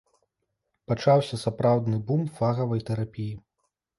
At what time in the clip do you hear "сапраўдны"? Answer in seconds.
1.41-1.99